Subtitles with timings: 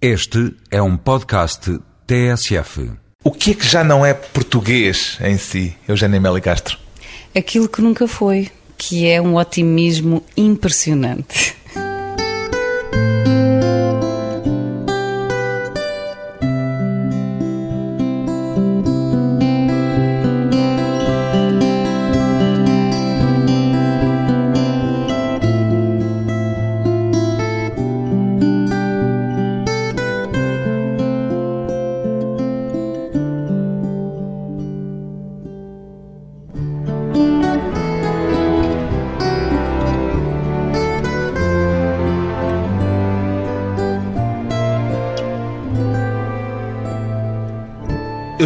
[0.00, 2.90] Este é um podcast TSF.
[3.24, 6.78] O que é que já não é português em si, Eugénia Meli Castro?
[7.34, 11.56] Aquilo que nunca foi, que é um otimismo impressionante.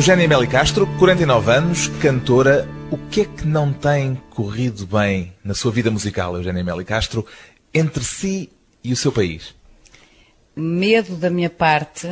[0.01, 2.67] Eugénia Meli Castro, 49 anos, cantora.
[2.91, 7.27] O que é que não tem corrido bem na sua vida musical, Eugénia Meli Castro,
[7.75, 8.49] entre si
[8.83, 9.55] e o seu país?
[10.57, 12.09] Medo da minha parte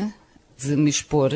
[0.59, 1.32] de me expor.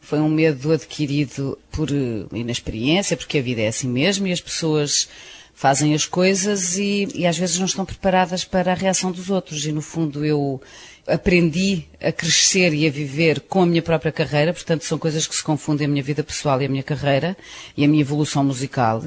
[0.00, 4.40] Foi um medo adquirido por eh, inexperiência, porque a vida é assim mesmo e as
[4.40, 5.06] pessoas
[5.52, 9.66] fazem as coisas e, e, às vezes não estão preparadas para a reação dos outros.
[9.66, 10.58] E no fundo eu
[11.06, 15.36] aprendi a crescer e a viver com a minha própria carreira, portanto são coisas que
[15.36, 17.36] se confundem a minha vida pessoal e a minha carreira
[17.76, 19.02] e a minha evolução musical.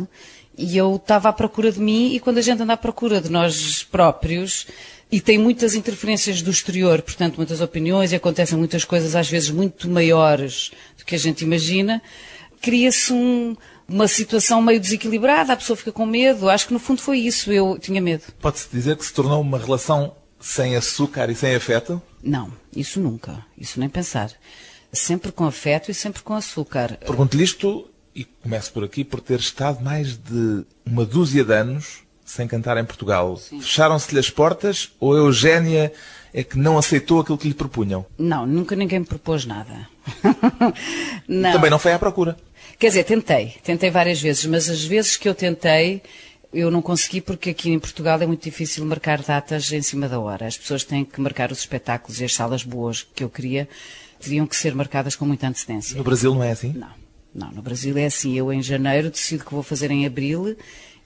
[0.57, 3.29] E eu estava à procura de mim e quando a gente anda à procura de
[3.29, 4.67] nós próprios,
[5.11, 9.49] e tem muitas interferências do exterior, portanto, muitas opiniões e acontecem muitas coisas às vezes
[9.49, 11.99] muito maiores do que a gente imagina,
[12.61, 13.55] cria-se um,
[13.87, 16.47] uma situação meio desequilibrada, a pessoa fica com medo.
[16.47, 18.23] Acho que no fundo foi isso, eu tinha medo.
[18.39, 22.01] Pode-se dizer que se tornou uma relação sem açúcar e sem afeto?
[22.23, 23.45] Não, isso nunca.
[23.57, 24.31] Isso nem pensar.
[24.91, 26.97] Sempre com afeto e sempre com açúcar.
[27.05, 31.99] Pergunto-lhe isto, e começo por aqui, por ter estado mais de uma dúzia de anos
[32.25, 33.37] sem cantar em Portugal.
[33.37, 35.91] Fecharam-se-lhe as portas ou a Eugénia
[36.31, 38.05] é que não aceitou aquilo que lhe propunham?
[38.17, 39.87] Não, nunca ninguém me propôs nada.
[41.27, 41.51] não.
[41.53, 42.37] Também não foi à procura?
[42.77, 43.55] Quer dizer, tentei.
[43.63, 46.01] Tentei várias vezes, mas as vezes que eu tentei
[46.53, 50.19] eu não consegui porque aqui em Portugal é muito difícil marcar datas em cima da
[50.19, 50.47] hora.
[50.47, 53.67] As pessoas têm que marcar os espetáculos e as salas boas que eu queria
[54.19, 55.97] teriam que ser marcadas com muita antecedência.
[55.97, 56.73] No Brasil não é assim?
[56.73, 56.99] Não.
[57.33, 58.35] Não, no Brasil é assim.
[58.37, 60.57] Eu em janeiro decido que vou fazer em abril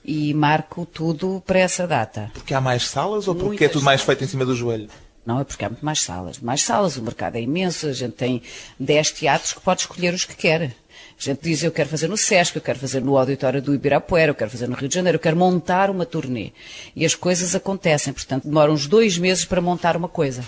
[0.04, 2.30] e marco tudo para essa data.
[2.32, 4.88] Porque há mais salas ou porque Muitas é tudo mais feito em cima do joelho?
[5.26, 6.38] Não, é porque há muito mais salas.
[6.38, 8.42] Mais salas, o mercado é imenso, a gente tem
[8.78, 10.74] 10 teatros que pode escolher os que quer.
[11.18, 14.30] A gente diz, eu quero fazer no Sesc, eu quero fazer no auditório do Ibirapuera,
[14.30, 16.52] eu quero fazer no Rio de Janeiro, eu quero montar uma turnê.
[16.94, 20.44] E as coisas acontecem, portanto, demoram uns dois meses para montar uma coisa.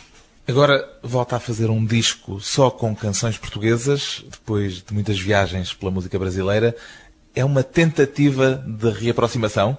[0.47, 5.91] Agora volta a fazer um disco só com canções portuguesas, depois de muitas viagens pela
[5.91, 6.77] música brasileira.
[7.35, 9.77] É uma tentativa de reaproximação?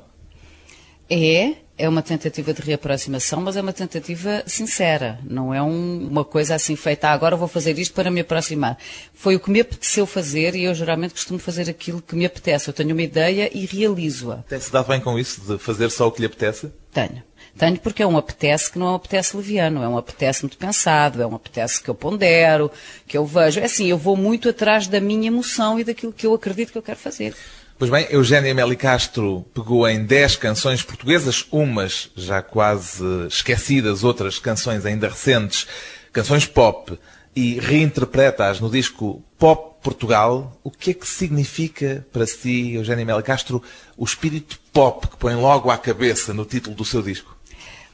[1.10, 5.20] É, é uma tentativa de reaproximação, mas é uma tentativa sincera.
[5.24, 8.78] Não é um, uma coisa assim feita, ah, agora vou fazer isto para me aproximar.
[9.14, 12.68] Foi o que me apeteceu fazer e eu geralmente costumo fazer aquilo que me apetece.
[12.68, 14.38] Eu tenho uma ideia e realizo-a.
[14.50, 16.72] Tem-se dado bem com isso, de fazer só o que lhe apetece?
[16.92, 17.22] Tenho.
[17.58, 20.58] Tenho porque é um apetece que não é um apetece leviano, é um apetece muito
[20.58, 22.72] pensado, é um apetece que eu pondero,
[23.08, 23.60] que eu vejo.
[23.60, 26.78] É assim, eu vou muito atrás da minha emoção e daquilo que eu acredito que
[26.78, 27.36] eu quero fazer.
[27.80, 34.40] Pois bem, Eugénia Meli Castro pegou em 10 canções portuguesas, umas já quase esquecidas, outras
[34.40, 35.68] canções ainda recentes,
[36.12, 36.98] canções pop,
[37.36, 40.60] e reinterpreta-as no disco Pop Portugal.
[40.64, 43.62] O que é que significa para si, Eugénia Meli Castro,
[43.96, 47.38] o espírito pop que põe logo à cabeça no título do seu disco?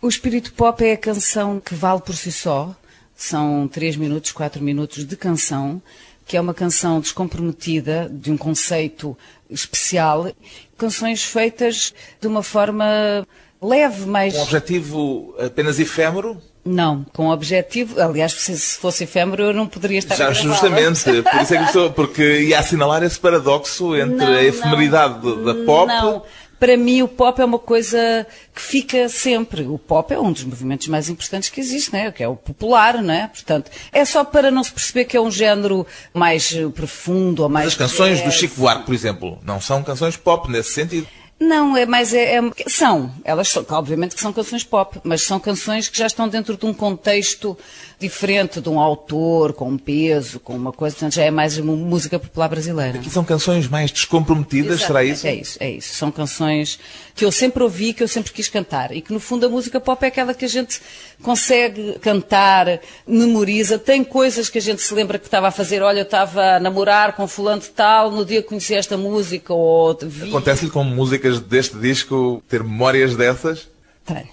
[0.01, 2.73] O espírito pop é a canção que vale por si só.
[3.17, 5.81] São 3 minutos, 4 minutos de canção
[6.25, 9.17] que é uma canção descomprometida, de um conceito
[9.49, 10.31] especial,
[10.77, 13.25] canções feitas de uma forma
[13.61, 14.33] leve, mas.
[14.33, 16.41] Com um objetivo apenas efêmero?
[16.65, 17.99] Não, com objetivo.
[17.99, 21.91] Aliás, se fosse efêmero, eu não poderia estar Já, justamente, por isso é que estou,
[21.91, 25.87] porque ia assinalar esse paradoxo entre não, a efemeridade não, da pop.
[25.87, 26.23] Não
[26.59, 29.63] para mim o pop é uma coisa que fica sempre.
[29.63, 32.11] O pop é um dos movimentos mais importantes que existe, né?
[32.11, 33.27] que é o popular, não é?
[33.27, 37.65] Portanto, é só para não se perceber que é um género mais profundo ou mais.
[37.65, 41.07] Mas as canções do Chico Buarque, por exemplo, não são canções pop nesse sentido.
[41.39, 42.13] Não, é mais.
[42.13, 43.11] É, é, são.
[43.23, 46.65] Elas são, obviamente que são canções pop, mas são canções que já estão dentro de
[46.65, 47.57] um contexto
[48.03, 50.93] diferente de um autor, com um peso, com uma coisa.
[50.95, 52.99] Portanto, já é mais uma música popular brasileira.
[52.99, 55.25] Aqui são canções mais descomprometidas, Exato, será isso?
[55.25, 55.95] É isso, é isso.
[55.95, 56.77] São canções
[57.15, 58.93] que eu sempre ouvi, que eu sempre quis cantar.
[58.93, 60.81] E que, no fundo, a música pop é aquela que a gente
[61.21, 63.79] consegue cantar, memoriza.
[63.79, 65.81] Tem coisas que a gente se lembra que estava a fazer.
[65.81, 69.53] Olha, eu estava a namorar com fulano de tal, no dia que conheci esta música,
[69.53, 70.27] ou vi...
[70.27, 73.72] Acontece-lhe com músicas deste disco ter memórias dessas?
[74.05, 74.27] Tenho.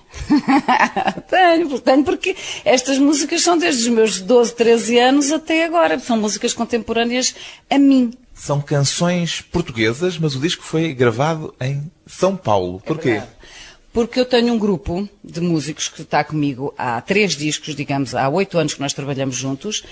[1.30, 5.98] tenho, tenho, porque estas músicas são desde os meus 12, 13 anos até agora.
[5.98, 7.34] São músicas contemporâneas
[7.68, 8.12] a mim.
[8.34, 12.80] São canções portuguesas, mas o disco foi gravado em São Paulo.
[12.84, 13.10] Porquê?
[13.10, 13.28] É
[13.92, 18.28] porque eu tenho um grupo de músicos que está comigo há três discos, digamos, há
[18.28, 19.82] oito anos que nós trabalhamos juntos,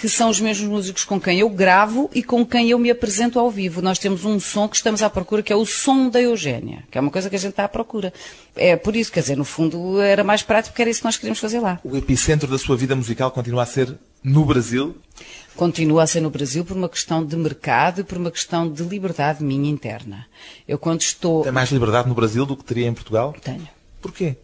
[0.00, 3.38] que são os mesmos músicos com quem eu gravo e com quem eu me apresento
[3.38, 3.82] ao vivo.
[3.82, 6.96] Nós temos um som que estamos à procura, que é o som da Eugénia, que
[6.96, 8.10] é uma coisa que a gente está à procura.
[8.56, 11.18] É por isso, quer dizer, no fundo era mais prático porque era isso que nós
[11.18, 11.78] queríamos fazer lá.
[11.84, 13.94] O epicentro da sua vida musical continua a ser
[14.24, 14.96] no Brasil?
[15.54, 18.82] Continua a ser no Brasil por uma questão de mercado e por uma questão de
[18.82, 20.26] liberdade minha interna.
[20.66, 21.42] Eu quando estou...
[21.42, 23.36] Tem mais liberdade no Brasil do que teria em Portugal?
[23.42, 23.68] Tenho.
[24.00, 24.36] Porquê?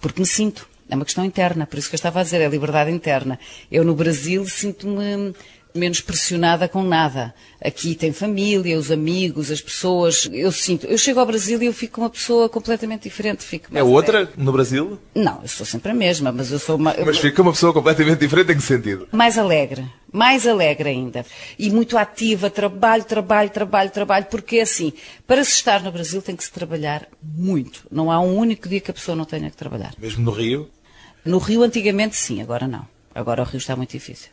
[0.00, 0.66] Porque me sinto.
[0.94, 3.36] É uma questão interna, por isso que eu estava a dizer, é a liberdade interna.
[3.68, 5.34] Eu no Brasil sinto-me
[5.74, 7.34] menos pressionada com nada.
[7.60, 10.28] Aqui tem família, os amigos, as pessoas.
[10.32, 13.42] Eu sinto, eu chego ao Brasil e eu fico uma pessoa completamente diferente.
[13.42, 14.98] Fico é outra no Brasil?
[15.14, 16.94] Não, eu sou sempre a mesma, mas eu sou uma.
[17.04, 19.08] Mas fica uma pessoa completamente diferente em que sentido?
[19.10, 21.26] Mais alegre, mais alegre ainda.
[21.58, 24.92] E muito ativa, trabalho, trabalho, trabalho, trabalho, porque assim,
[25.26, 27.82] para se estar no Brasil tem que se trabalhar muito.
[27.90, 29.92] Não há um único dia que a pessoa não tenha que trabalhar.
[29.98, 30.70] Mesmo no Rio?
[31.24, 32.86] No Rio antigamente sim, agora não.
[33.14, 34.30] Agora o Rio está muito difícil.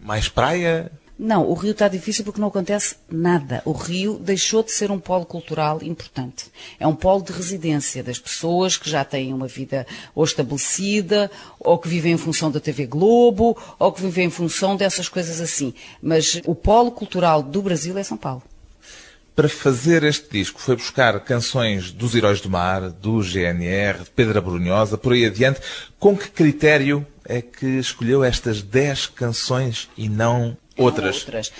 [0.00, 0.90] Mais praia?
[1.16, 3.62] Não, o Rio está difícil porque não acontece nada.
[3.64, 6.46] O Rio deixou de ser um polo cultural importante.
[6.78, 11.78] É um polo de residência das pessoas que já têm uma vida ou estabelecida, ou
[11.78, 15.72] que vivem em função da TV Globo, ou que vivem em função dessas coisas assim.
[16.02, 18.42] Mas o polo cultural do Brasil é São Paulo.
[19.34, 24.38] Para fazer este disco, foi buscar canções dos Heróis do Mar, do GNR, de Pedro
[24.38, 25.60] Abrunhosa, por aí adiante.
[25.98, 31.22] Com que critério é que escolheu estas 10 canções e não outras?
[31.22, 31.52] outras.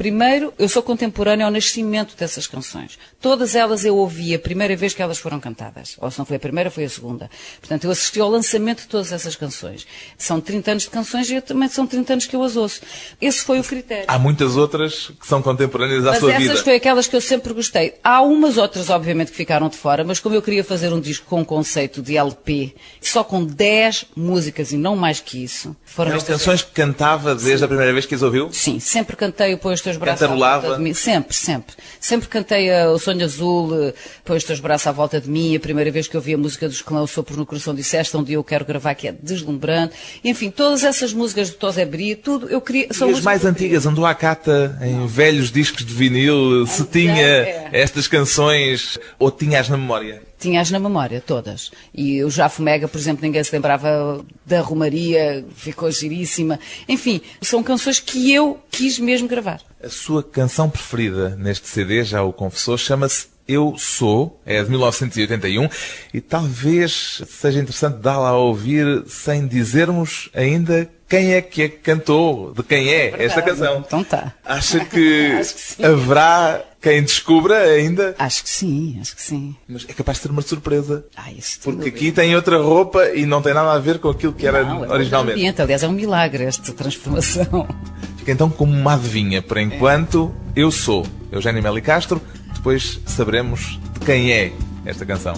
[0.00, 2.98] Primeiro, eu sou contemporânea ao nascimento dessas canções.
[3.20, 5.94] Todas elas eu ouvi a primeira vez que elas foram cantadas.
[6.00, 7.28] Ou se não foi a primeira, foi a segunda.
[7.60, 9.86] Portanto, eu assisti ao lançamento de todas essas canções.
[10.16, 12.80] São 30 anos de canções e eu também são 30 anos que eu as ouço.
[13.20, 14.06] Esse foi o critério.
[14.08, 16.40] Há muitas outras que são contemporâneas à mas sua vida.
[16.40, 17.92] Mas essas foi aquelas que eu sempre gostei.
[18.02, 21.26] Há umas outras, obviamente, que ficaram de fora, mas como eu queria fazer um disco
[21.26, 25.76] com um conceito de LP, só com 10 músicas e não mais que isso.
[25.84, 27.64] Foram Eram canções que cantava desde Sim.
[27.64, 28.48] a primeira vez que as ouviu?
[28.50, 29.58] Sim, sempre cantei o
[29.89, 30.94] os Teus Braços à volta de mim.
[30.94, 31.76] Sempre, sempre.
[31.98, 33.94] Sempre cantei uh, o Sonho Azul, uh,
[34.24, 35.56] Põe os Teus Braços à volta de mim.
[35.56, 38.16] A primeira vez que eu vi a música dos Clã, o Sopro no Coração disseste,
[38.16, 39.94] um dia eu quero gravar, que é deslumbrante.
[40.24, 42.88] Enfim, todas essas músicas do Tosé Bria, tudo, eu queria...
[42.92, 45.06] São e as mais antigas, andou à cata em Não.
[45.06, 47.68] velhos discos de vinil, se tinha é.
[47.72, 50.29] estas canções, ou tinhas na memória?
[50.40, 51.70] Tinhas na memória, todas.
[51.94, 56.58] E o Jafo Mega, por exemplo, ninguém se lembrava da Romaria, ficou giríssima.
[56.88, 59.60] Enfim, são canções que eu quis mesmo gravar.
[59.82, 65.68] A sua canção preferida neste CD, já o confessou, chama-se Eu Sou, é de 1981,
[66.14, 71.78] e talvez seja interessante dá-la a ouvir sem dizermos ainda quem é que, é que
[71.78, 73.82] cantou, de quem é, é esta canção.
[73.84, 74.32] Então tá.
[74.44, 75.40] Acha que,
[75.76, 78.14] que haverá quem descubra ainda?
[78.16, 79.56] Acho que sim, acho que sim.
[79.68, 81.04] Mas é capaz de ser uma surpresa.
[81.16, 84.32] Ah, isso Porque aqui tem outra roupa e não tem nada a ver com aquilo
[84.32, 85.40] que era não, é originalmente.
[85.40, 85.60] Ambiente.
[85.60, 87.66] Aliás, é um milagre esta transformação.
[88.16, 89.42] Fica então como uma adivinha.
[89.42, 90.60] Por enquanto, é.
[90.60, 92.22] eu sou Eugênio Meli Castro.
[92.54, 94.52] Depois saberemos de quem é
[94.86, 95.34] esta canção.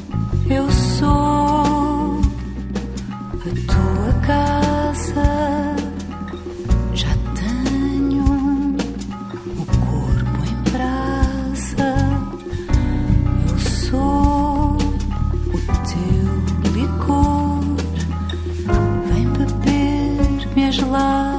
[0.51, 2.21] Eu sou
[3.33, 5.42] a tua casa.
[20.93, 21.32] love.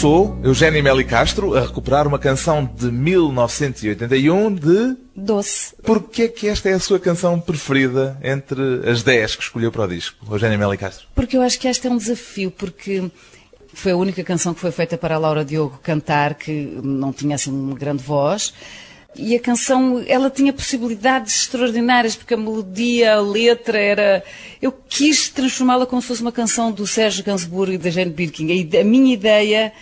[0.00, 4.94] Sou Eugénio Meli Castro a recuperar uma canção de 1981 de.
[5.16, 5.74] Doce.
[5.82, 9.84] Porquê é que esta é a sua canção preferida entre as 10 que escolheu para
[9.84, 11.06] o disco, Eugénio Meli Castro?
[11.14, 13.10] Porque eu acho que este é um desafio, porque
[13.72, 17.36] foi a única canção que foi feita para a Laura Diogo cantar, que não tinha
[17.36, 18.52] assim uma grande voz.
[19.18, 24.24] E a canção, ela tinha possibilidades extraordinárias, porque a melodia, a letra era.
[24.60, 28.68] Eu quis transformá-la como se fosse uma canção do Sérgio Gainsbourg e da Jane Birkin.
[28.78, 29.72] A minha ideia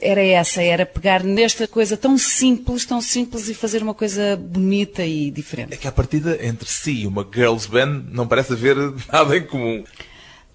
[0.00, 5.04] era essa, era pegar nesta coisa tão simples, tão simples e fazer uma coisa bonita
[5.04, 5.74] e diferente.
[5.74, 8.76] É que a partida entre si e uma girls band não parece haver
[9.12, 9.84] nada em comum.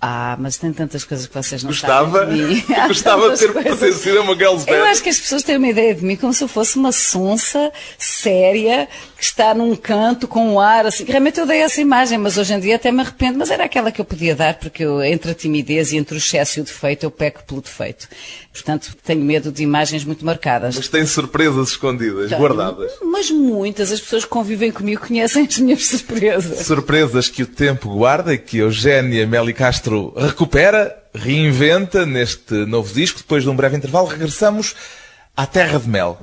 [0.08, 2.64] Ah, mas tem tantas coisas que vocês não Gostava, sabem de mim.
[2.88, 3.80] Gostava de ter coisas.
[3.80, 4.74] pertencido a uma girls band.
[4.74, 6.92] Eu acho que as pessoas têm uma ideia de mim como se eu fosse uma
[6.92, 11.06] sonsa séria que está num canto com um ar assim.
[11.06, 13.40] Realmente eu dei essa imagem, mas hoje em dia até me arrependo.
[13.40, 16.20] Mas era aquela que eu podia dar, porque eu, entre a timidez e entre o
[16.20, 18.08] excesso e o defeito, eu peco pelo defeito.
[18.56, 20.78] Portanto, tenho medo de imagens muito marcadas.
[20.78, 22.90] Mas tem surpresas escondidas, guardadas.
[23.02, 26.66] Mas muitas, as pessoas que convivem comigo conhecem as minhas surpresas.
[26.66, 33.18] Surpresas que o tempo guarda e que Eugénia Meli Castro recupera, reinventa neste novo disco.
[33.18, 34.74] Depois de um breve intervalo, regressamos
[35.36, 36.18] à Terra de Mel.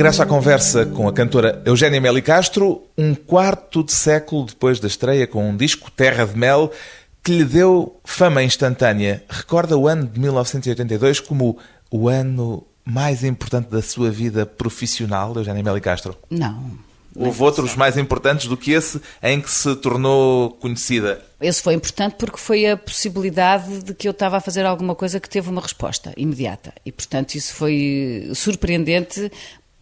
[0.00, 4.88] Regresso à conversa com a cantora Eugénia Meli Castro, um quarto de século depois da
[4.88, 6.72] estreia com um disco Terra de Mel
[7.22, 9.22] que lhe deu fama instantânea.
[9.28, 11.58] Recorda o ano de 1982 como
[11.90, 16.16] o ano mais importante da sua vida profissional, Eugénia Meli Castro?
[16.30, 16.78] Não.
[17.14, 21.22] Houve outros mais importantes do que esse em que se tornou conhecida.
[21.40, 25.18] Esse foi importante porque foi a possibilidade de que eu estava a fazer alguma coisa
[25.18, 26.72] que teve uma resposta imediata.
[26.86, 29.30] E, portanto, isso foi surpreendente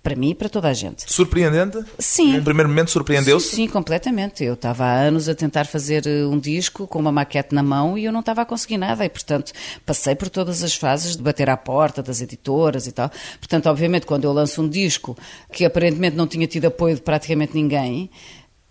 [0.03, 1.11] para mim e para toda a gente.
[1.13, 1.79] Surpreendente?
[1.99, 2.35] Sim.
[2.37, 3.51] Num primeiro momento surpreendeu-se?
[3.51, 4.45] Sim, sim, completamente.
[4.45, 7.99] Eu estava há anos a tentar fazer eh, um disco com uma maquete na mão
[7.99, 9.05] e eu não estava a conseguir nada.
[9.05, 9.53] E, portanto,
[9.85, 13.11] passei por todas as fases de bater à porta das editoras e tal.
[13.39, 15.17] Portanto, obviamente, quando eu lanço um disco
[15.53, 18.11] que aparentemente não tinha tido apoio de praticamente ninguém,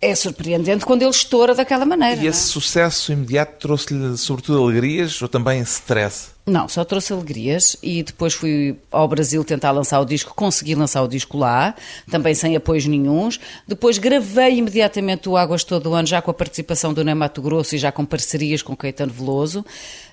[0.00, 2.14] é surpreendente quando ele estoura daquela maneira.
[2.14, 2.28] E não é?
[2.28, 6.30] esse sucesso imediato trouxe-lhe sobretudo alegrias ou também stress?
[6.48, 11.02] Não, só trouxe alegrias e depois fui ao Brasil tentar lançar o disco, consegui lançar
[11.02, 11.74] o disco lá,
[12.10, 13.38] também sem apoios nenhuns.
[13.66, 17.42] Depois gravei imediatamente o Águas Todo o Ano, já com a participação do Ney Mato
[17.42, 19.64] Grosso e já com parcerias com Caetano Veloso.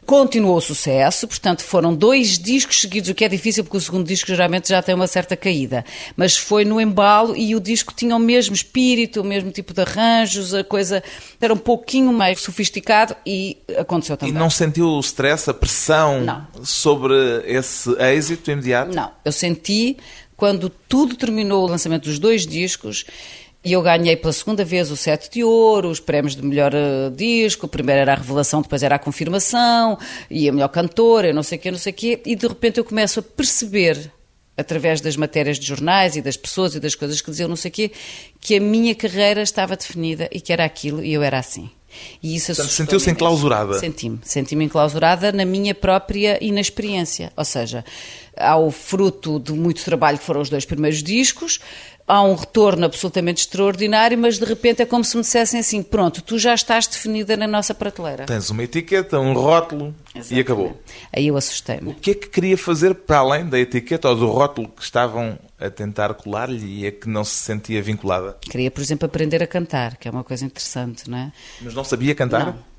[0.06, 4.06] Continuou o sucesso, portanto foram dois discos seguidos, o que é difícil porque o segundo
[4.06, 5.84] disco geralmente já tem uma certa caída.
[6.16, 9.82] Mas foi no embalo e o disco tinha o mesmo espírito, o mesmo tipo de
[9.82, 11.02] arranjos, a coisa
[11.42, 14.34] era um pouquinho mais sofisticado e aconteceu E também.
[14.36, 16.48] não sentiu o stress, a pressão Não.
[16.64, 17.16] sobre
[17.46, 18.94] esse êxito imediato?
[18.94, 19.98] Não, eu senti
[20.36, 23.06] quando tudo terminou o lançamento dos dois discos
[23.66, 27.10] e eu ganhei pela segunda vez o Sete de Ouro, os prémios de melhor eh,
[27.10, 29.98] disco, o primeiro era a revelação, depois era a confirmação,
[30.30, 32.78] e a melhor cantora, não sei o quê, não sei o quê, e de repente
[32.78, 34.12] eu começo a perceber,
[34.56, 37.70] através das matérias de jornais e das pessoas e das coisas que diziam não sei
[37.70, 37.92] o quê,
[38.40, 41.72] que a minha carreira estava definida e que era aquilo e eu era assim.
[42.22, 43.80] E isso Portanto, sentiu-se enclausurada.
[43.80, 44.20] Senti-me.
[44.24, 47.32] Senti-me enclausurada na minha própria inexperiência.
[47.36, 47.84] Ou seja,
[48.38, 51.60] há o fruto de muito trabalho que foram os dois primeiros discos,
[52.08, 56.22] há um retorno absolutamente extraordinário, mas de repente é como se me dissessem assim: pronto,
[56.22, 58.26] tu já estás definida na nossa prateleira.
[58.26, 60.42] Tens uma etiqueta, um rótulo e Exatamente.
[60.42, 60.82] acabou.
[61.12, 61.94] Aí eu O assustei-me.
[61.96, 65.70] que é que queria fazer para além da etiqueta ou do rótulo que estavam a
[65.70, 68.38] tentar colar-lhe e a que não se sentia vinculada?
[68.42, 71.32] Queria, por exemplo, aprender a cantar, que é uma coisa interessante, não é?
[71.62, 72.46] Mas não sabia cantar?
[72.48, 72.76] Não.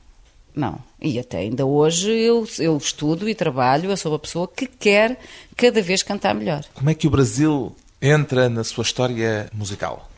[0.54, 0.78] Não.
[0.98, 5.18] E até ainda hoje eu, eu estudo e trabalho, eu sou uma pessoa que quer
[5.54, 6.64] cada vez cantar melhor.
[6.72, 7.76] Como é que o Brasil
[8.06, 10.08] entra na sua história musical?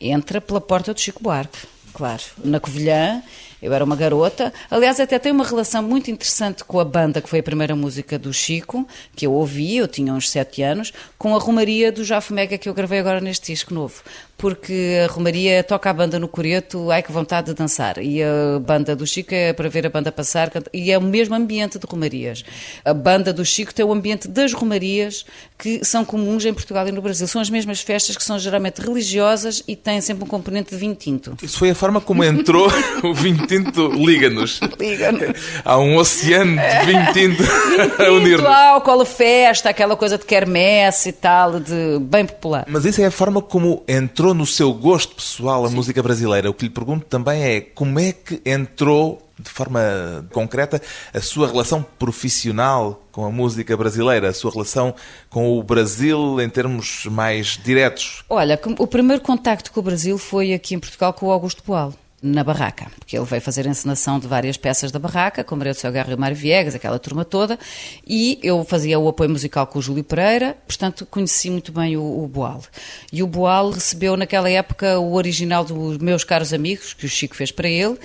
[0.00, 2.22] Entra pela porta do Chico Buarque, claro.
[2.42, 3.22] Na Covilhã,
[3.62, 4.52] Eu era uma garota.
[4.70, 8.18] Aliás, até tenho uma relação muito interessante com a banda, que foi a primeira música
[8.18, 12.32] do Chico, que eu ouvi, eu tinha uns sete anos, com a Romaria do Jafo
[12.32, 14.02] Mega, que eu gravei agora neste disco novo.
[14.40, 17.98] Porque a Romaria toca a banda no coreto, ai que vontade de dançar.
[17.98, 21.34] E a banda do Chico é para ver a banda passar, e é o mesmo
[21.34, 22.42] ambiente de Romarias.
[22.82, 25.26] A banda do Chico tem o ambiente das Romarias,
[25.58, 27.26] que são comuns em Portugal e no Brasil.
[27.26, 30.94] São as mesmas festas que são geralmente religiosas e têm sempre um componente de vinho
[30.94, 31.36] tinto.
[31.42, 32.72] Isso foi a forma como entrou
[33.04, 34.60] o vinho tinto Liga-nos.
[34.78, 35.36] Liga-nos.
[35.62, 37.42] Há um oceano de vinho tinto
[38.02, 38.46] a unir-nos.
[38.46, 42.64] álcool, festa, aquela coisa de quermesse e tal, de bem popular.
[42.66, 46.50] Mas isso é a forma como entrou no seu gosto pessoal a música brasileira.
[46.50, 49.80] O que lhe pergunto também é como é que entrou de forma
[50.32, 50.80] concreta
[51.14, 54.94] a sua relação profissional com a música brasileira, a sua relação
[55.28, 58.22] com o Brasil em termos mais diretos.
[58.28, 61.92] Olha, o primeiro contacto com o Brasil foi aqui em Portugal com o Augusto Boal.
[62.22, 65.72] Na Barraca, porque ele veio fazer a encenação de várias peças da Barraca, com Maria
[65.72, 67.58] do Céu Garra e Mário Viegas, aquela turma toda,
[68.06, 72.02] e eu fazia o apoio musical com o Júlio Pereira, portanto conheci muito bem o,
[72.02, 72.62] o Boal.
[73.10, 77.34] E o Boal recebeu naquela época o original dos meus caros amigos, que o Chico
[77.34, 77.98] fez para ele,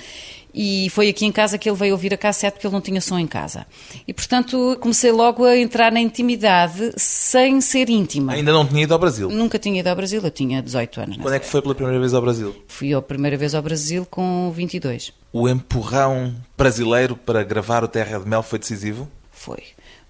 [0.56, 3.02] e foi aqui em casa que ele veio ouvir a cassete porque ele não tinha
[3.02, 3.66] som em casa.
[4.08, 8.32] E portanto comecei logo a entrar na intimidade sem ser íntima.
[8.34, 9.30] Ainda não tinha ido ao Brasil.
[9.30, 11.18] Nunca tinha ido ao Brasil, eu tinha 18 anos.
[11.18, 12.56] Quando é que foi pela primeira vez ao Brasil?
[12.68, 15.12] Fui a primeira vez ao Brasil com 22.
[15.34, 19.10] O empurrão brasileiro para gravar o Terra de Mel foi decisivo?
[19.32, 19.62] Foi.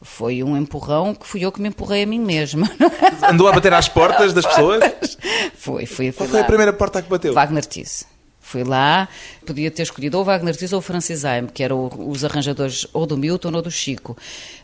[0.01, 2.69] Foi um empurrão que fui eu que me empurrei a mim mesma.
[3.27, 4.83] Andou a bater às portas das pessoas?
[5.55, 6.11] foi, foi.
[6.11, 6.47] Qual foi foi a lá.
[6.47, 7.33] primeira porta que bateu?
[7.33, 8.05] Wagner Tiso.
[8.55, 9.09] Fui lá,
[9.45, 13.17] podia ter escolhido ou Wagner Tiso ou Francis Haim, que eram os arranjadores ou do
[13.17, 14.15] Milton ou do Chico.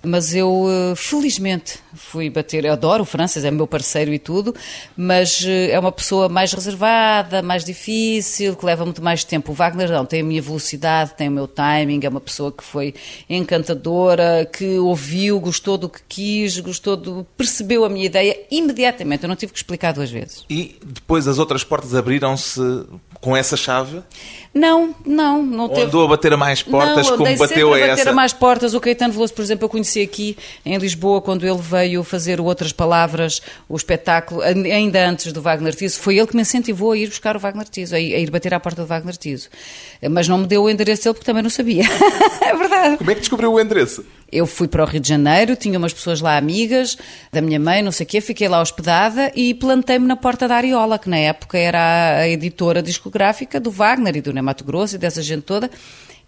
[0.01, 2.63] Mas eu, eh, felizmente, fui bater.
[2.63, 4.55] Eu adoro o Francis, é meu parceiro e tudo,
[4.95, 9.51] mas eh, é uma pessoa mais reservada, mais difícil, que leva muito mais tempo.
[9.51, 12.63] O Wagner não, tem a minha velocidade, tem o meu timing, é uma pessoa que
[12.63, 12.95] foi
[13.29, 17.27] encantadora, que ouviu, gostou do que quis, gostou do.
[17.35, 19.23] percebeu a minha ideia imediatamente.
[19.23, 20.45] Eu não tive que explicar duas vezes.
[20.49, 22.61] E depois as outras portas abriram-se
[23.21, 24.01] com essa chave?
[24.53, 25.83] Não, não, não teve.
[25.83, 28.09] andou a bater a mais portas não, como bateu a sempre a bater essa?
[28.09, 28.73] a mais portas.
[28.73, 32.73] O Caetano Veloso, por exemplo, eu conheci aqui em Lisboa quando ele veio fazer Outras
[32.73, 35.99] Palavras, o espetáculo, ainda antes do Wagner Tiso.
[35.99, 38.29] Foi ele que me incentivou a ir buscar o Wagner Tiso, a ir, a ir
[38.29, 39.47] bater à porta do Wagner Tiso.
[40.09, 41.83] Mas não me deu o endereço dele porque também não sabia.
[42.41, 42.97] é verdade.
[42.97, 44.03] Como é que descobriu o endereço?
[44.29, 46.97] Eu fui para o Rio de Janeiro, tinha umas pessoas lá amigas,
[47.33, 50.55] da minha mãe, não sei o quê, fiquei lá hospedada e plantei-me na porta da
[50.55, 53.10] Ariola, que na época era a editora discográfica
[53.59, 55.69] do Wagner e do Nemato Grosso e dessa gente toda.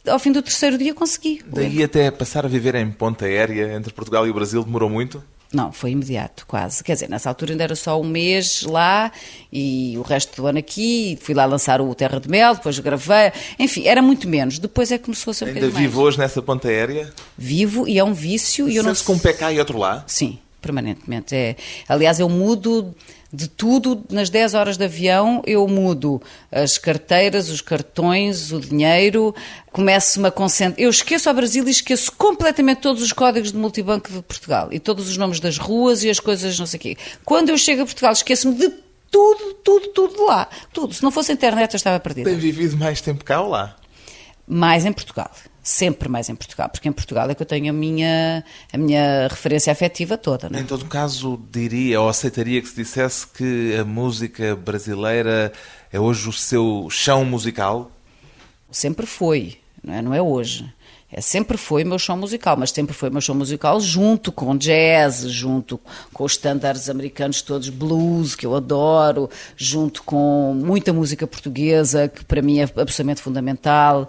[0.07, 1.41] Ao fim do terceiro dia consegui.
[1.45, 5.23] Daí até passar a viver em ponta aérea entre Portugal e o Brasil demorou muito?
[5.53, 6.83] Não, foi imediato, quase.
[6.83, 9.11] Quer dizer, nessa altura ainda era só um mês lá
[9.51, 11.17] e o resto do ano aqui.
[11.21, 13.31] Fui lá lançar o Terra de Mel, depois gravei.
[13.59, 14.57] Enfim, era muito menos.
[14.57, 15.91] Depois é que começou a ser Ainda bocadinho mais.
[15.91, 17.13] vivo hoje nessa ponta aérea?
[17.37, 20.03] Vivo e é um vício e eu não com um pé cá e outro lá?
[20.07, 21.35] Sim, permanentemente.
[21.35, 21.55] É,
[21.87, 22.95] aliás, eu mudo
[23.31, 26.21] de tudo nas 10 horas de avião, eu mudo
[26.51, 29.35] as carteiras, os cartões, o dinheiro,
[29.71, 30.79] começo-me a concentrar.
[30.79, 34.79] Eu esqueço ao Brasil e esqueço completamente todos os códigos de multibanco de Portugal e
[34.79, 36.97] todos os nomes das ruas e as coisas não sei o quê.
[37.25, 38.69] Quando eu chego a Portugal, esqueço-me de
[39.09, 40.47] tudo, tudo, tudo lá.
[40.71, 40.93] Tudo.
[40.93, 42.29] Se não fosse a internet, eu estava perdida.
[42.29, 43.75] Tem vivido mais tempo cá ou lá?
[44.47, 45.31] Mais em Portugal.
[45.63, 49.29] Sempre mais em Portugal, porque em Portugal é que eu tenho a minha, a minha
[49.29, 50.49] referência afetiva toda.
[50.49, 50.61] Não é?
[50.61, 55.53] Em todo caso, diria ou aceitaria que se dissesse que a música brasileira
[55.91, 57.89] é hoje o seu chão musical?
[58.69, 60.69] Sempre foi, não é, não é hoje.
[61.15, 65.21] É, sempre foi meu show musical, mas sempre foi meu show musical junto com jazz,
[65.29, 65.79] junto
[66.11, 72.25] com os estándares americanos todos, blues, que eu adoro, junto com muita música portuguesa, que
[72.25, 74.07] para mim é absolutamente fundamental.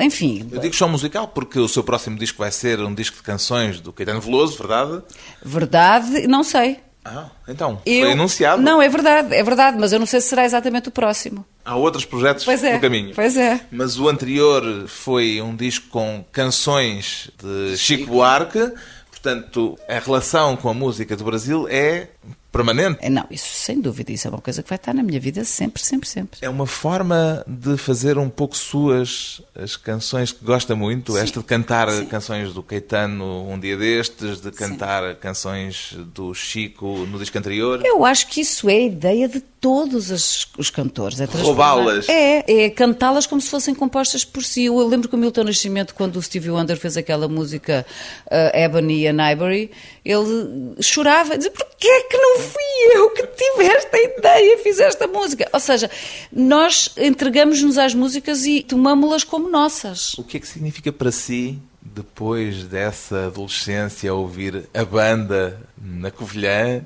[0.00, 3.22] Enfim, Eu digo chão musical porque o seu próximo disco vai ser um disco de
[3.22, 5.02] canções do Caetano Veloso, verdade?
[5.44, 6.78] verdade, não sei.
[7.04, 8.60] Ah, então, Eu- foi anunciado.
[8.60, 11.44] Não, é verdade, é verdade, mas eu não sei se será exatamente o próximo.
[11.64, 13.14] Há outros projetos Pois é, no caminho.
[13.14, 13.60] pois é.
[13.70, 18.72] Mas o anterior foi um disco com canções de Chico Buarque.
[19.10, 22.08] Portanto, a relação com a música do Brasil é
[22.50, 22.98] permanente.
[23.00, 25.44] É, Não, isso sem dúvida, isso é uma coisa que vai estar na minha vida
[25.44, 26.38] sempre, sempre, sempre.
[26.42, 31.18] É uma forma de fazer um pouco suas as canções que gosta muito, Sim.
[31.18, 32.06] esta de cantar Sim.
[32.06, 37.82] canções do Caetano um dia destes, de cantar canções do Chico no disco anterior.
[37.84, 41.20] Eu acho que isso é a ideia de todos os, os cantores.
[41.20, 42.08] É transformar- Roubá-las.
[42.08, 44.64] É, é cantá-las como se fossem compostas por si.
[44.64, 47.84] Eu lembro que o Milton Nascimento, quando o Stevie Wonder fez aquela música
[48.26, 49.70] uh, Ebony and Ivory,
[50.02, 54.56] ele chorava e dizia, porquê é que não fui eu que tive esta ideia?
[54.58, 55.48] Fiz fizeste a música.
[55.52, 55.90] Ou seja,
[56.32, 60.14] nós entregamos-nos às músicas e tomamos-las como nossas.
[60.14, 66.84] O que é que significa para si, depois dessa adolescência, ouvir a banda na Covilhã?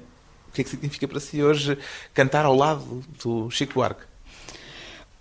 [0.53, 1.79] O que é que significa para si hoje
[2.12, 4.03] cantar ao lado do Chico Buarque?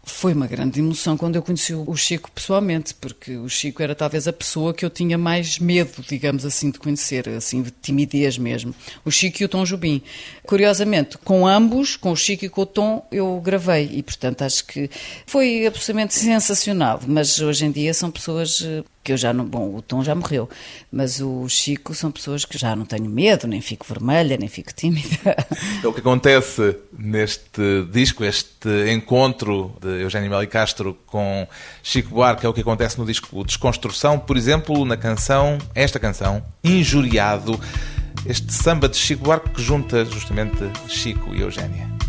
[0.03, 4.27] Foi uma grande emoção quando eu conheci o Chico pessoalmente, porque o Chico era talvez
[4.27, 8.75] a pessoa que eu tinha mais medo, digamos assim, de conhecer, assim, de timidez mesmo.
[9.05, 10.01] O Chico e o Tom Jubim.
[10.43, 14.65] Curiosamente, com ambos, com o Chico e com o Tom, eu gravei e, portanto, acho
[14.65, 14.89] que
[15.25, 16.99] foi absolutamente sensacional.
[17.07, 19.45] Mas hoje em dia são pessoas eh, que eu já não.
[19.45, 20.49] Bom, o Tom já morreu,
[20.91, 24.73] mas o Chico são pessoas que já não tenho medo, nem fico vermelha, nem fico
[24.73, 25.35] tímida.
[25.83, 31.47] É o que acontece neste disco, este encontro de Eugênio Meli Castro com
[31.81, 36.43] Chico Buarque, é o que acontece no disco Desconstrução, por exemplo, na canção, esta canção,
[36.63, 37.59] Injuriado,
[38.25, 42.00] este samba de Chico Buarque que junta justamente Chico e Eugénia.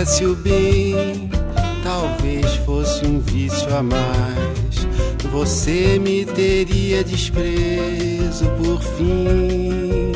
[0.00, 1.28] Fizesse o bem,
[1.82, 4.00] talvez fosse um vício a mais.
[5.30, 10.12] Você me teria desprezo por fim.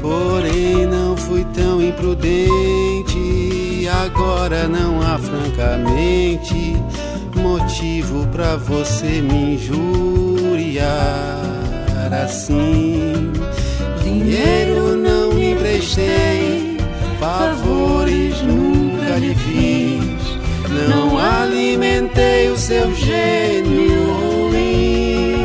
[0.00, 3.12] Porém, não fui tão imprudente.
[4.04, 6.76] Agora não há, francamente,
[7.36, 10.88] motivo pra você me injuriar
[12.24, 13.30] assim.
[14.02, 16.41] Dinheiro não emprestei,
[17.22, 20.02] favores nunca lhe fiz.
[20.88, 24.12] Não alimentei o seu gênio
[24.50, 25.36] ruim.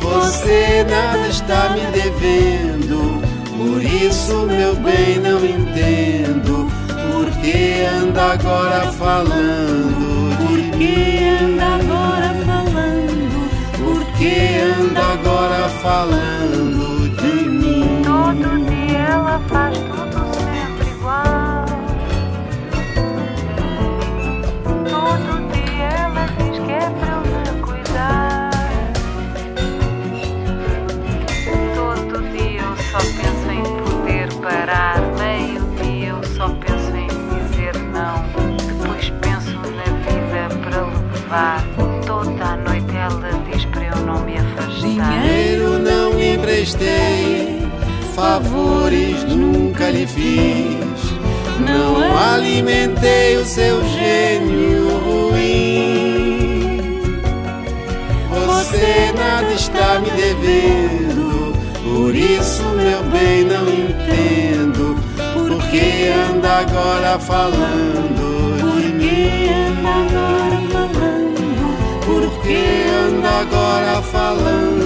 [0.00, 3.20] Você nada está me devendo,
[3.56, 6.70] por isso, meu bem, não entendo.
[7.12, 16.23] Por que anda agora falando de Que anda agora falando Por que anda agora falando
[50.04, 51.14] lhe fiz.
[51.60, 56.32] Não alimentei o seu gênio ruim.
[58.46, 64.96] Você nada está me devendo, por isso, meu bem, não entendo.
[65.32, 69.54] Por que anda agora falando de mim?
[72.04, 74.83] Por que anda agora falando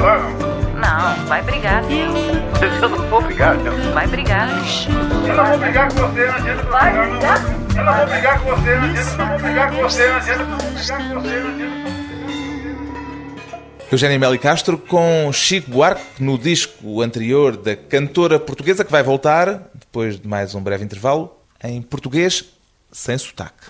[0.00, 0.18] lá?
[0.74, 1.82] Não, vai brigar.
[1.90, 4.48] Eu Eu não vou brigar, eu Vai brigar.
[5.28, 6.62] eu não vou brigar com você, Angela.
[6.64, 7.38] Vai Eu não brigar?
[7.40, 9.10] vou- Eu não vou brigar com você, Angela.
[9.10, 10.42] Eu não vou brigar com você, Angela.
[10.42, 11.80] Eu não vou brigar com você, Angela.
[13.92, 19.68] Eugénia Meli Castro com Chico Buarque no disco anterior da cantora portuguesa que vai voltar,
[19.74, 22.44] depois de mais um breve intervalo, em português
[22.92, 23.66] sem sotaque.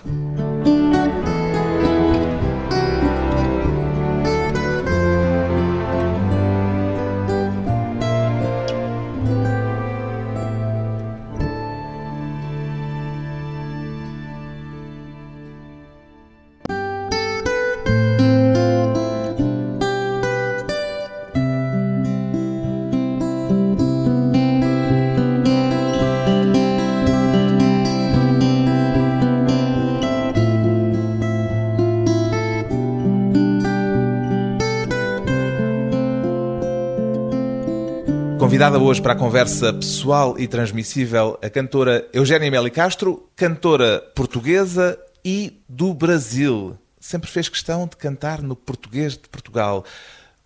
[38.61, 44.99] Convidada hoje para a conversa pessoal e transmissível a cantora Eugénia Meli Castro, cantora portuguesa
[45.25, 46.77] e do Brasil.
[46.99, 49.83] Sempre fez questão de cantar no português de Portugal.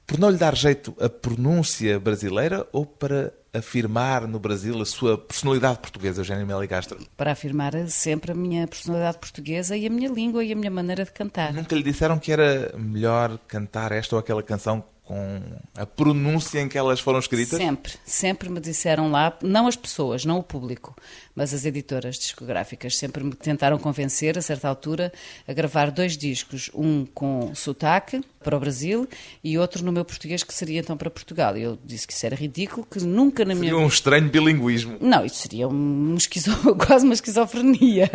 [0.08, 5.18] Por não lhe dar jeito a pronúncia brasileira ou para afirmar no Brasil a sua
[5.18, 6.98] personalidade portuguesa, Eugénia Meli Castro?
[7.18, 11.04] Para afirmar sempre a minha personalidade portuguesa e a minha língua e a minha maneira
[11.04, 11.52] de cantar.
[11.52, 15.42] Nunca lhe disseram que era melhor cantar esta ou aquela canção com
[15.78, 17.58] a pronúncia em que elas foram escritas?
[17.58, 20.96] Sempre, sempre me disseram lá, não as pessoas, não o público,
[21.36, 25.14] mas as editoras discográficas sempre me tentaram convencer, a certa altura,
[25.48, 29.08] a gravar dois discos, um com sotaque para o Brasil
[29.44, 31.58] e outro no meu português que seria então para Portugal.
[31.58, 34.98] E eu disse que isso era ridículo, que nunca na minha Seria um estranho bilinguismo.
[35.02, 36.56] Não, isso seria um esquizo...
[36.86, 38.10] quase uma esquizofrenia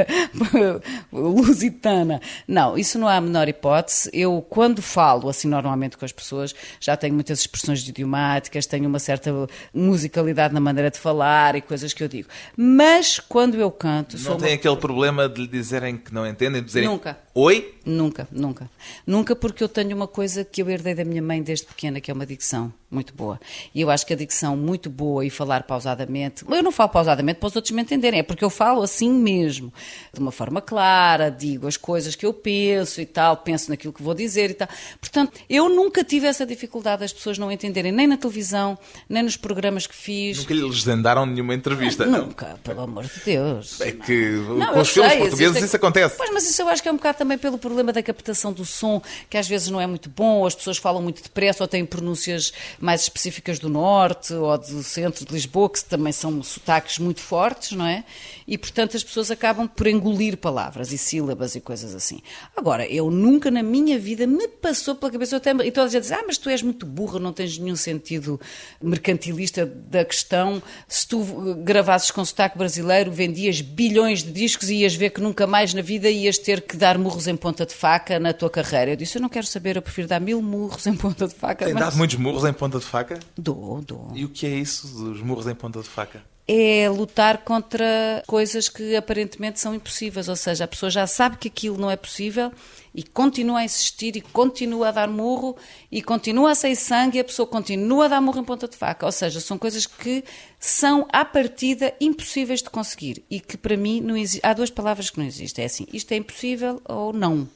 [1.12, 2.20] lusitana.
[2.46, 4.08] Não, isso não há a menor hipótese.
[4.12, 8.98] Eu, quando falo assim normalmente com as pessoas, já tenho muitas expressões idiomáticas, tenho uma
[8.98, 9.30] certa
[9.74, 12.28] musicalidade na maneira de falar e coisas que eu digo.
[12.56, 14.16] Mas quando eu canto.
[14.18, 17.18] Não tem uma- aquele problema de lhe dizerem que não entendem, de dizerem Nunca.
[17.34, 17.74] oi?
[17.84, 18.70] Nunca, nunca.
[19.06, 22.10] Nunca porque eu tenho uma coisa que eu herdei da minha mãe desde pequena, que
[22.10, 23.40] é uma dicção muito boa.
[23.74, 27.38] E eu acho que a dicção muito boa e falar pausadamente, eu não falo pausadamente
[27.38, 29.72] para os outros me entenderem, é porque eu falo assim mesmo,
[30.12, 34.02] de uma forma clara, digo as coisas que eu penso e tal, penso naquilo que
[34.02, 34.68] vou dizer e tal.
[35.00, 38.76] Portanto, eu nunca tive essa dificuldade das pessoas não entenderem, nem na televisão,
[39.08, 40.38] nem nos programas que fiz.
[40.38, 42.04] Nunca lhe legendaram nenhuma entrevista.
[42.04, 42.26] Não.
[42.26, 43.80] Nunca, pelo amor de Deus.
[43.80, 46.16] É que Não, com os filmes sei, portugueses existe- isso acontece.
[46.18, 48.64] Pois, mas isso eu acho que é um bocado também pelo problema da captação do
[48.64, 51.68] som, que às vezes não é muito bom, ou as pessoas falam muito depressa, ou
[51.68, 56.98] têm pronúncias mais específicas do norte, ou do centro de Lisboa, que também são sotaques
[56.98, 58.04] muito fortes, não é?
[58.46, 62.20] E, portanto, as pessoas acabam por engolir palavras e sílabas e coisas assim.
[62.56, 66.02] Agora, eu nunca na minha vida me passou pela cabeça, até, e toda a gente
[66.02, 68.40] diz, ah, mas tu és muito burra, não tens nenhum sentido
[68.82, 70.62] mercantilista da questão.
[70.88, 75.20] Se tu eh, gravasses com sotaque brasileiro, vendias bilhões de discos e ias ver que
[75.20, 78.50] nunca mais na vida ias ter que dar murros em ponta de faca na tua
[78.50, 78.92] carreira.
[78.92, 81.64] Eu disse, eu não quero saber, eu prefiro dar mil murros em ponta de faca.
[81.64, 83.18] Tem mas- dado muitos murros em ponta de faca?
[83.36, 84.10] Dou, dou.
[84.14, 86.22] E o que é isso dos murros em ponta de faca?
[86.52, 91.46] É lutar contra coisas que aparentemente são impossíveis, ou seja, a pessoa já sabe que
[91.46, 92.50] aquilo não é possível
[92.92, 95.56] e continua a insistir e continua a dar murro
[95.92, 98.76] e continua a sair sangue e a pessoa continua a dar murro em ponta de
[98.76, 100.24] faca, ou seja, são coisas que
[100.58, 105.20] são à partida impossíveis de conseguir e que para mim não há duas palavras que
[105.20, 107.48] não existem, é assim, isto é impossível ou não.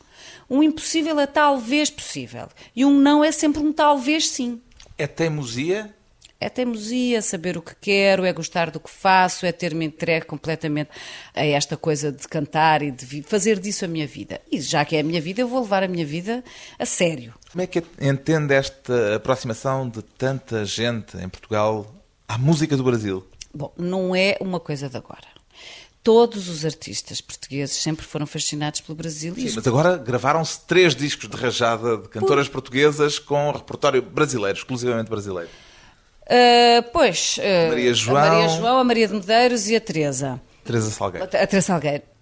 [0.49, 4.63] Um impossível é talvez possível e um não é sempre um talvez sim.
[4.97, 5.93] É teimosia?
[6.41, 10.91] É teimosia, saber o que quero, é gostar do que faço, é ter-me entregue completamente
[11.35, 14.41] a esta coisa de cantar e de fazer disso a minha vida.
[14.51, 16.45] E já que é a minha vida, eu vou levar a minha vida
[16.79, 17.33] a sério.
[17.51, 21.87] Como é que entende esta aproximação de tanta gente em Portugal
[22.29, 23.25] à música do Brasil?
[23.55, 25.35] Bom, não é uma coisa de agora.
[26.03, 29.35] Todos os artistas portugueses sempre foram fascinados pelo Brasil.
[29.35, 35.09] Sim, mas agora gravaram-se três discos de rajada de cantoras portuguesas com repertório brasileiro, exclusivamente
[35.09, 35.49] brasileiro.
[36.29, 38.17] Ah, pois, ah, Maria João.
[38.17, 40.41] a Maria João, a Maria de Medeiros e a Teresa.
[40.65, 41.25] Teresa Salgueiro.
[41.25, 42.14] A Teresa Salgueiro.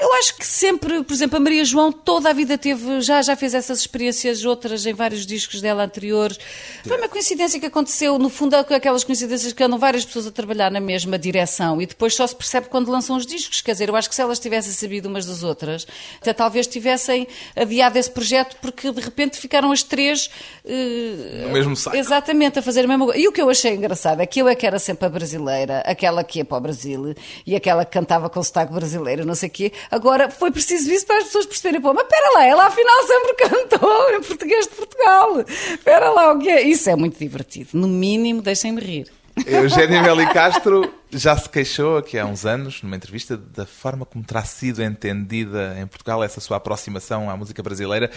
[0.00, 3.34] Eu acho que sempre, por exemplo, a Maria João toda a vida teve, já, já
[3.34, 6.38] fez essas experiências, outras em vários discos dela anteriores.
[6.86, 10.30] Foi uma coincidência que aconteceu, no fundo, é aquelas coincidências que andam várias pessoas a
[10.30, 13.60] trabalhar na mesma direção e depois só se percebe quando lançam os discos.
[13.60, 15.86] Quer dizer, eu acho que se elas tivessem sabido umas das outras,
[16.20, 20.30] até talvez tivessem adiado esse projeto porque de repente ficaram as três.
[20.64, 21.96] eh, No mesmo saco.
[21.96, 23.20] Exatamente, a fazer a mesma coisa.
[23.20, 25.80] E o que eu achei engraçado é que eu é que era sempre a brasileira,
[25.84, 27.14] aquela que ia para o Brasil
[27.46, 29.72] e aquela que cantava com sotaque brasileiro, não sei o quê.
[29.90, 33.34] Agora foi preciso isso para as pessoas perceberem, pô, mas espera lá, ela afinal sempre
[33.48, 35.40] cantou em português de Portugal.
[35.40, 36.62] Espera lá, o que é?
[36.62, 37.70] Isso é muito divertido.
[37.72, 39.10] No mínimo, deixem-me rir.
[39.46, 44.24] Eugénia Meli Castro já se queixou aqui há uns anos, numa entrevista, da forma como
[44.24, 48.10] terá sido entendida em Portugal essa sua aproximação à música brasileira,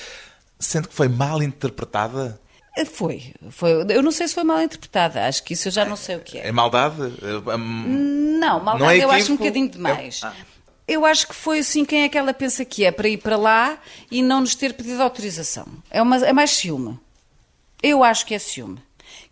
[0.60, 2.40] sendo que foi mal interpretada.
[2.94, 3.86] Foi, foi.
[3.90, 6.20] Eu não sei se foi mal interpretada, acho que isso eu já não sei o
[6.22, 6.48] que é.
[6.48, 7.02] É maldade?
[7.22, 10.22] Eh, hum, Não, maldade Não é eu acho um bocadinho demais.
[10.24, 10.34] É- ah.
[10.92, 13.38] Eu acho que foi assim quem é que ela pensa que é para ir para
[13.38, 13.80] lá
[14.12, 15.66] e não nos ter pedido autorização.
[15.90, 17.00] É, uma, é mais ciúme.
[17.82, 18.78] Eu acho que é ciúme.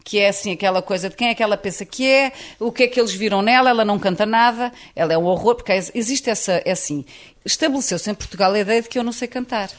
[0.02, 2.84] Que é assim aquela coisa de quem é que ela pensa que é, o que
[2.84, 6.30] é que eles viram nela, ela não canta nada, ela é um horror, porque existe
[6.30, 7.04] essa, é assim,
[7.43, 9.69] estabeleceu-se em Portugal a ideia de que eu não sei cantar.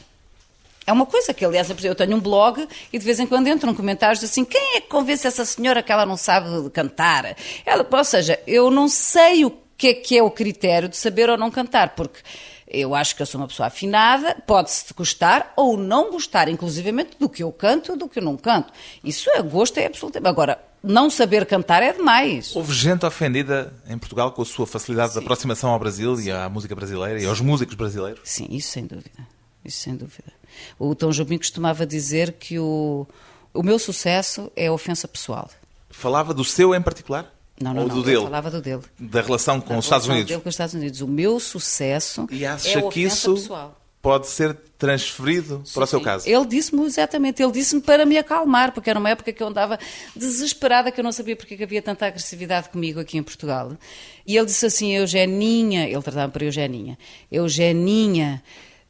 [0.85, 3.73] É uma coisa que, aliás, eu tenho um blog e de vez em quando entram
[3.73, 7.35] comentários assim: quem é que convence essa senhora que ela não sabe cantar?
[7.65, 9.49] Ela, ou seja, eu não sei o
[9.81, 12.19] que é que é o critério de saber ou não cantar, porque
[12.67, 17.27] eu acho que eu sou uma pessoa afinada, pode-se gostar ou não gostar, inclusivamente do
[17.27, 18.71] que eu canto ou do que eu não canto.
[19.03, 20.29] Isso é gosto, é absolutamente.
[20.29, 22.55] Agora, não saber cantar é demais.
[22.55, 26.47] Houve gente ofendida em Portugal com a sua facilidade de aproximação ao Brasil e à
[26.47, 28.21] música brasileira e aos músicos brasileiros?
[28.23, 29.27] Sim, isso sem dúvida.
[29.65, 30.31] Isso sem dúvida.
[30.77, 33.07] O Tom Jobim costumava dizer que o,
[33.51, 35.49] o meu sucesso é a ofensa pessoal.
[35.89, 37.40] Falava do seu em particular?
[37.61, 37.95] Não, não, Ou não.
[37.95, 38.21] do dele?
[38.23, 38.81] falava do dele.
[38.99, 40.27] Da relação com Da os Estados Unidos?
[40.27, 41.01] dele com os Estados Unidos.
[41.01, 43.77] O meu sucesso E é acha a que isso pessoal.
[44.01, 46.05] pode ser transferido para o seu Sim.
[46.05, 46.27] caso?
[46.27, 49.77] Ele disse-me exatamente, ele disse-me para me acalmar, porque era uma época que eu andava
[50.15, 53.77] desesperada, que eu não sabia porque que havia tanta agressividade comigo aqui em Portugal.
[54.25, 56.97] E ele disse assim, Eugeninha, ele tratava-me para Eugeninha,
[57.31, 58.41] Eugeninha,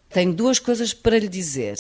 [0.10, 1.78] tenho duas coisas para lhe dizer.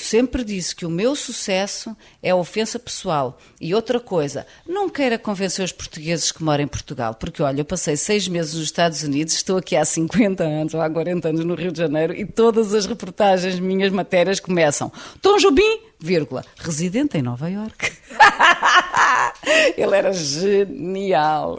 [0.00, 3.38] Sempre disse que o meu sucesso é ofensa pessoal.
[3.60, 7.64] E outra coisa, não queira convencer os portugueses que moram em Portugal, porque olha, eu
[7.64, 11.44] passei seis meses nos Estados Unidos, estou aqui há 50 anos ou há 40 anos
[11.44, 14.90] no Rio de Janeiro e todas as reportagens, minhas matérias começam.
[15.20, 17.92] Tom Jobim, vírgula, residente em Nova York.
[19.76, 21.58] Ele era genial.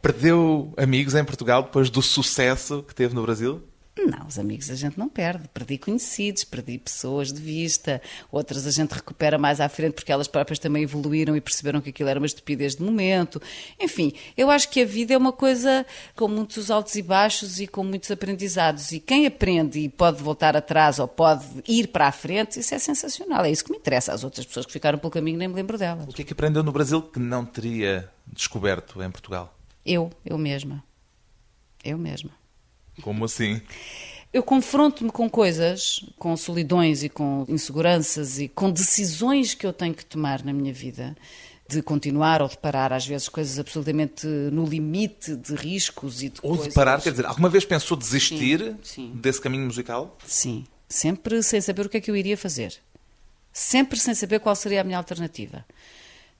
[0.00, 3.62] Perdeu amigos em Portugal depois do sucesso que teve no Brasil?
[4.06, 5.48] Não, os amigos a gente não perde.
[5.48, 10.28] Perdi conhecidos, perdi pessoas de vista, outras a gente recupera mais à frente porque elas
[10.28, 13.40] próprias também evoluíram e perceberam que aquilo era uma estupidez de momento.
[13.80, 15.84] Enfim, eu acho que a vida é uma coisa
[16.14, 18.92] com muitos altos e baixos e com muitos aprendizados.
[18.92, 22.78] E quem aprende e pode voltar atrás ou pode ir para a frente, isso é
[22.78, 23.44] sensacional.
[23.44, 24.12] É isso que me interessa.
[24.12, 26.06] As outras pessoas que ficaram pelo caminho nem me lembro delas.
[26.08, 29.54] O que é que aprendeu no Brasil que não teria descoberto em Portugal?
[29.84, 30.84] Eu, eu mesma.
[31.82, 32.37] Eu mesma.
[33.02, 33.60] Como assim?
[34.32, 39.94] Eu confronto-me com coisas, com solidões e com inseguranças e com decisões que eu tenho
[39.94, 41.16] que tomar na minha vida,
[41.68, 46.40] de continuar ou de parar, às vezes coisas absolutamente no limite de riscos e de
[46.42, 46.74] Ou de coisas.
[46.74, 49.12] parar, quer dizer, alguma vez pensou desistir Sim, sim.
[49.14, 50.16] desse caminho musical?
[50.26, 52.74] Sim, sempre sem saber o que é que eu iria fazer.
[53.52, 55.64] Sempre sem saber qual seria a minha alternativa.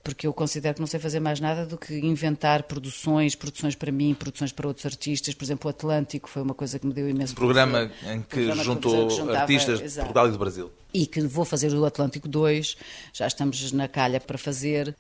[0.03, 3.93] Porque eu considero que não sei fazer mais nada do que inventar produções, produções para
[3.93, 5.35] mim, produções para outros artistas.
[5.35, 8.17] Por exemplo, o Atlântico foi uma coisa que me deu imenso Um programa prazer.
[8.17, 9.99] em que Programa juntou que juntava- artistas de.
[9.99, 10.71] Portugal e do Brasil.
[10.95, 12.77] e que vou fazer o Atlântico 2,
[13.13, 14.97] já estamos na calha para fazer.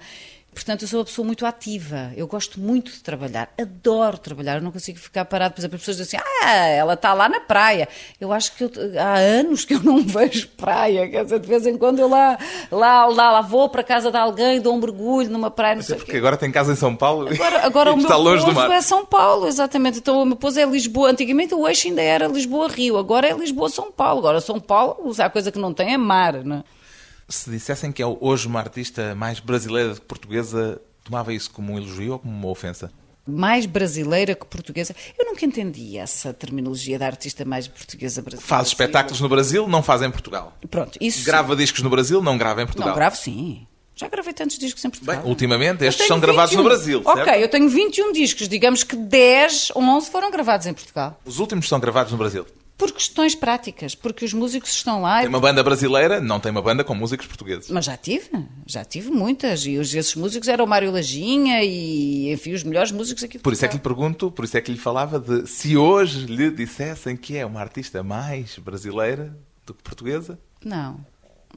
[0.59, 4.61] Portanto, eu sou uma pessoa muito ativa, eu gosto muito de trabalhar, adoro trabalhar, eu
[4.63, 5.55] não consigo ficar parado.
[5.55, 7.89] Por exemplo, as pessoas dizem assim, ah, ela está lá na praia.
[8.21, 11.65] Eu acho que eu- há anos que eu não vejo praia, quer dizer, de vez
[11.65, 12.37] em quando eu lá,
[12.73, 15.95] lá, lá, lá vou para casa de alguém, dou um mergulho numa praia, não sei
[15.95, 16.19] Porque quê.
[16.19, 18.69] agora tem casa em São Paulo Agora, agora o meu está longe do mar.
[18.73, 19.99] é São Paulo, exatamente.
[19.99, 21.11] Então o meu pouso é Lisboa.
[21.11, 24.19] Antigamente o eixo ainda era Lisboa-Rio, agora é Lisboa-São Paulo.
[24.19, 26.65] Agora São Paulo, a coisa que não tem é mar, não é?
[27.29, 31.73] Se dissessem que é hoje uma artista mais brasileira do que portuguesa, tomava isso como
[31.73, 32.91] um elogio ou como uma ofensa?
[33.29, 34.97] mais brasileira que portuguesa.
[35.19, 38.49] Eu nunca entendi essa terminologia da artista mais portuguesa brasileira.
[38.49, 40.57] Faz espetáculos no Brasil, não faz em Portugal.
[40.71, 41.27] Pronto, isso.
[41.27, 42.89] Grava discos no Brasil, não grava em Portugal.
[42.89, 43.67] Não, gravo sim.
[43.95, 45.17] Já gravei tantos discos em Portugal.
[45.17, 46.65] Bem, ultimamente estes são gravados no 21.
[46.65, 47.29] Brasil, certo?
[47.29, 48.49] Ok, eu tenho 21 discos.
[48.49, 51.21] Digamos que 10 ou 11 foram gravados em Portugal.
[51.25, 52.47] Os últimos são gravados no Brasil.
[52.79, 55.19] Por questões práticas, porque os músicos estão lá.
[55.19, 57.69] Tem uma banda brasileira, não tem uma banda com músicos portugueses.
[57.69, 58.31] Mas já tive,
[58.65, 59.67] já tive muitas.
[59.67, 63.53] E os, esses músicos eram o Mário Lajinha e, enfim, os melhores músicos aqui Por
[63.53, 66.53] isso é que lhe pergunto, por isso é que lhe falava de se hoje lhe
[66.53, 70.39] dissessem que é uma artista mais brasileira do que portuguesa.
[70.65, 71.05] Não,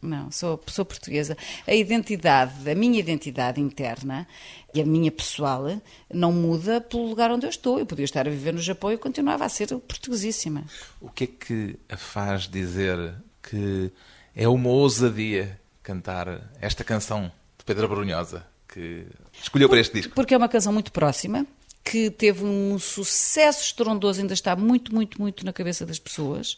[0.01, 1.37] não, sou, sou portuguesa.
[1.67, 4.27] A identidade, a minha identidade interna
[4.73, 5.65] e a minha pessoal
[6.11, 7.77] não muda pelo lugar onde eu estou.
[7.77, 10.63] Eu podia estar a viver no Japão e continuava a ser portuguesíssima.
[10.99, 13.91] O que é que a faz dizer que
[14.35, 19.05] é uma ousadia cantar esta canção de Pedro Brunhosa que
[19.41, 20.15] escolheu para este disco?
[20.15, 21.45] Porque é uma canção muito próxima,
[21.83, 26.57] que teve um sucesso estrondoso, ainda está muito, muito, muito na cabeça das pessoas.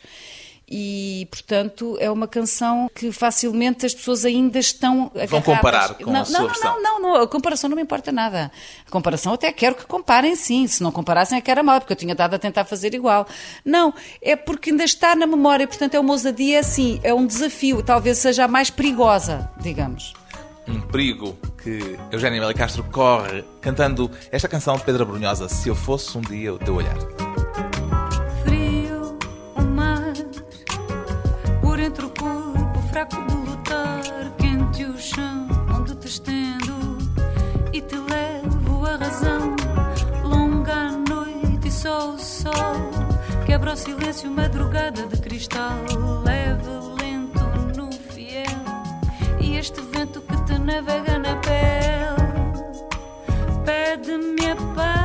[0.67, 5.43] E, portanto, é uma canção que facilmente as pessoas ainda estão Vão agarradas.
[5.45, 6.81] comparar com não, a sua não, versão.
[6.81, 8.51] Não, não, não, a comparação não me importa nada.
[8.87, 10.65] A comparação até quero que comparem, sim.
[10.65, 13.27] Se não comparassem é que era mal, porque eu tinha dado a tentar fazer igual.
[13.63, 17.83] Não, é porque ainda está na memória, portanto é uma ousadia, assim, é um desafio,
[17.83, 20.13] talvez seja a mais perigosa, digamos.
[20.67, 25.75] um perigo que Eugénia Meli Castro corre cantando esta canção de Pedro Brunhosa, Se Eu
[25.75, 26.97] Fosse Um Dia o Teu Olhar.
[43.73, 45.79] Quebra o silêncio, madrugada de cristal,
[46.23, 46.69] leve
[47.01, 47.43] lento
[47.75, 48.45] no fiel
[49.39, 52.13] e este vento que te navega na pele.
[53.65, 55.02] Pede-me a paz,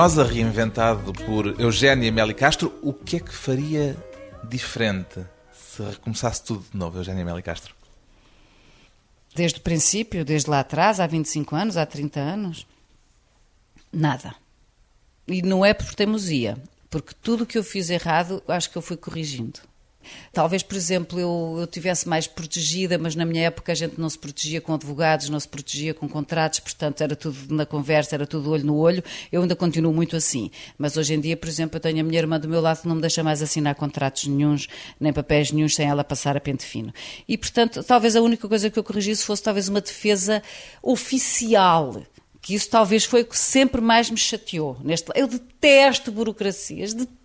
[0.00, 3.94] A Brunhosa, reinventado por Eugénia Meli Castro, o que é que faria
[4.48, 5.20] diferente
[5.52, 7.74] se recomeçasse tudo de novo, Eugénia Meli Castro?
[9.34, 12.66] Desde o princípio, desde lá atrás, há 25 anos, há 30 anos,
[13.92, 14.34] nada.
[15.28, 16.56] E não é por teimosia,
[16.88, 19.60] porque tudo o que eu fiz errado, acho que eu fui corrigindo.
[20.32, 24.08] Talvez, por exemplo, eu, eu tivesse mais protegida, mas na minha época a gente não
[24.08, 28.26] se protegia com advogados, não se protegia com contratos, portanto era tudo na conversa, era
[28.26, 29.02] tudo olho no olho.
[29.30, 30.50] Eu ainda continuo muito assim.
[30.78, 32.88] Mas hoje em dia, por exemplo, eu tenho a minha irmã do meu lado que
[32.88, 36.64] não me deixa mais assinar contratos nenhuns, nem papéis nenhuns, sem ela passar a pente
[36.64, 36.92] fino.
[37.28, 40.42] E, portanto, talvez a única coisa que eu corrigisse fosse talvez uma defesa
[40.82, 42.02] oficial
[42.42, 44.78] que isso talvez foi o que sempre mais me chateou.
[44.82, 45.10] Neste...
[45.14, 47.19] Eu detesto burocracias, detesto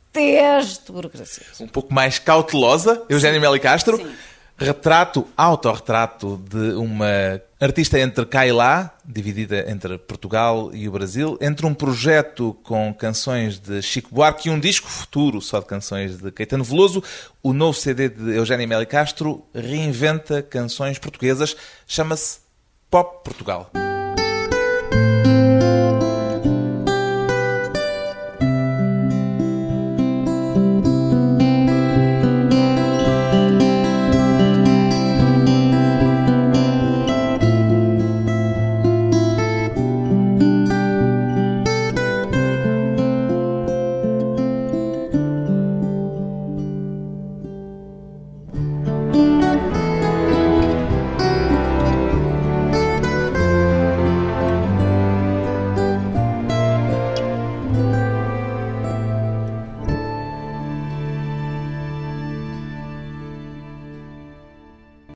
[0.90, 1.60] burocracias.
[1.60, 3.98] Um pouco mais cautelosa, Eugénia Meli Castro.
[3.98, 4.12] Sim.
[4.58, 11.38] Retrato, autorretrato de uma artista entre cá e lá, dividida entre Portugal e o Brasil,
[11.42, 16.18] entre um projeto com canções de Chico Buarque e um disco futuro só de canções
[16.18, 17.04] de Caetano Veloso.
[17.44, 22.40] O novo CD de Eugénia Meli Castro reinventa canções portuguesas, chama-se
[22.90, 23.70] Pop Portugal.